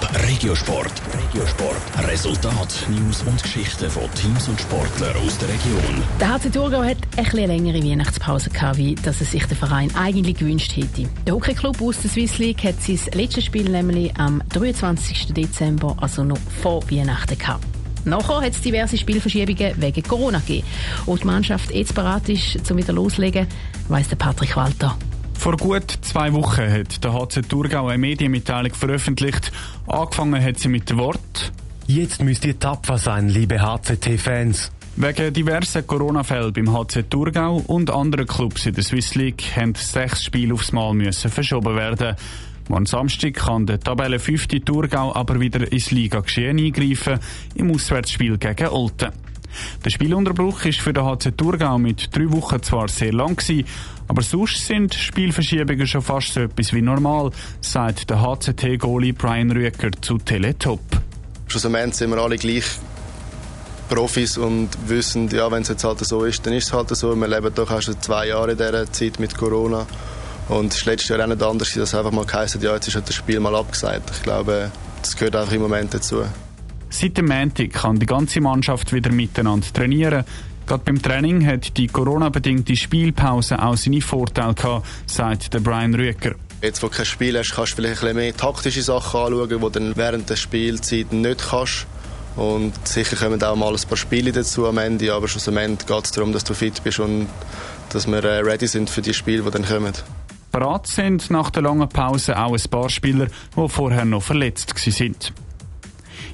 [0.00, 0.92] Top Regiosport.
[1.14, 2.08] Regiosport.
[2.08, 6.02] Resultat, News und Geschichten von Teams und Sportlern aus der Region.
[6.20, 10.38] Der HC Thurgau hat eine längere Weihnachtspause gehabt, wie dass es sich der Verein eigentlich
[10.38, 11.08] gewünscht hätte.
[11.26, 15.32] Der Hockeyclub aus der Swiss League hat sein letztes Spiel nämlich am 23.
[15.34, 17.64] Dezember, also noch vor Weihnachten gehabt.
[18.04, 20.66] Nachher hat es diverse Spielverschiebungen wegen Corona gegeben.
[21.06, 23.46] Ob die Mannschaft jetzt bereit ist, zum wieder loslegen,
[23.88, 24.96] weiss der Patrick Walter.
[25.40, 29.50] Vor gut zwei Wochen hat der HC Thurgau eine Medienmitteilung veröffentlicht.
[29.86, 31.50] Angefangen hat sie mit dem Wort
[31.86, 34.70] Jetzt müsst ihr tapfer sein, liebe HCT-Fans.
[34.96, 40.24] Wegen diversen Corona-Fällen beim HC Thurgau und anderen Clubs in der Swiss League haben sechs
[40.24, 42.16] Spiele aufs Mal müssen verschoben werden.
[42.68, 44.46] Am Samstag kann der Tabelle 5.
[44.62, 47.18] Thurgau aber wieder ins Liga-Geschehen eingreifen,
[47.54, 49.10] im Auswärtsspiel gegen Olten.
[49.84, 53.64] Der Spielunterbruch ist für den HC Thurgau mit drei Wochen zwar sehr lang gewesen,
[54.08, 59.90] aber sonst sind Spielverschiebungen schon fast so etwas wie normal, sagt der HCT-Goalie Brian Rüecker
[60.00, 60.80] zu Teletop.
[61.46, 62.64] Schlussendlich sind wir alle gleich
[63.88, 67.14] Profis und wissen, ja, wenn es jetzt halt so ist, dann ist es halt so.
[67.16, 69.84] Wir leben doch auch schon zwei Jahre in dieser Zeit mit Corona.
[70.48, 73.08] Und das letzte Jahr auch nicht anders, dass einfach mal geheißen ja, jetzt ist halt
[73.08, 74.10] das Spiel mal abgesagt.
[74.12, 74.70] Ich glaube,
[75.02, 76.24] das gehört einfach im Moment dazu.
[76.90, 80.24] Seit dem Montag kann die ganze Mannschaft wieder miteinander trainieren.
[80.66, 86.34] Gerade beim Training hat die Corona-bedingte Spielpause auch seine Vorteile gehabt, sagt der Brian Rüecker.
[86.62, 89.48] Jetzt, wo du kein Spiel hast, kannst du vielleicht ein bisschen mehr taktische Sachen anschauen,
[89.48, 91.86] die du dann während der Spielzeit nicht kannst.
[92.36, 96.12] Und sicher kommen auch mal ein paar Spiele dazu am Ende, aber schlussendlich geht es
[96.12, 97.28] darum, dass du fit bist und
[97.88, 99.92] dass wir äh, ready sind für die Spiele, die dann kommen.
[100.52, 105.32] Parat sind nach der langen Pause auch ein paar Spieler, die vorher noch verletzt sind.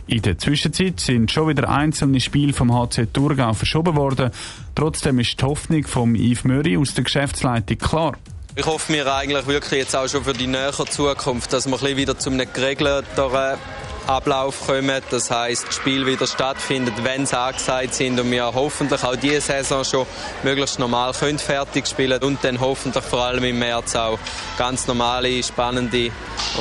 [0.09, 4.31] In der Zwischenzeit sind schon wieder einzelne Spiele vom HC Thurgau verschoben worden.
[4.77, 8.17] Trotzdem ist die Hoffnung von Yves Möri aus der Geschäftsleitung klar.
[8.55, 12.17] Ich hoffe mir eigentlich wirklich jetzt auch schon für die nähere Zukunft, dass wir wieder
[12.17, 13.59] zu einem geregelteren
[14.07, 15.03] Ablauf kommen.
[15.11, 19.41] Das heißt, das Spiel wieder stattfindet, wenn sie angesagt sind und wir hoffentlich auch diese
[19.41, 20.07] Saison schon
[20.45, 24.21] möglichst normal können fertig spielen und dann hoffentlich vor allem im März auch
[24.57, 26.13] ganz normale, spannende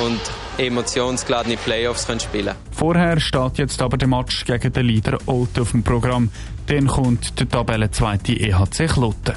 [0.04, 0.20] und
[0.58, 5.70] emotionsgeladene Playoffs können spielen Vorher steht jetzt aber der Match gegen den Leader Old auf
[5.70, 6.28] dem Programm.
[6.66, 9.34] Dann kommt der Tabellenzweite EHC Kloten.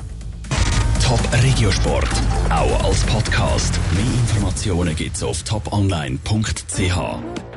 [1.02, 2.10] Top Regiosport,
[2.50, 3.80] auch als Podcast.
[3.94, 7.50] Mehr Informationen gibt's auf toponline.ch.